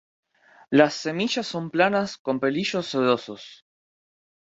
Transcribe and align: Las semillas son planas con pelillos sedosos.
Las 0.71 0.95
semillas 0.95 1.45
son 1.45 1.69
planas 1.69 2.17
con 2.17 2.39
pelillos 2.39 2.87
sedosos. 2.87 3.67